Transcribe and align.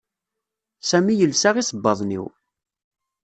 Sami 0.89 1.13
yelsa 1.15 1.49
isebbaḍen 1.61 2.15
iw 2.19 2.25